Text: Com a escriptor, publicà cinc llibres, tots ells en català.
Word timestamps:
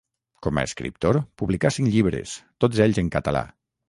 Com 0.45 0.59
a 0.59 0.61
escriptor, 0.69 1.19
publicà 1.41 1.71
cinc 1.75 1.91
llibres, 1.97 2.33
tots 2.65 2.81
ells 2.87 2.99
en 3.03 3.13
català. 3.17 3.45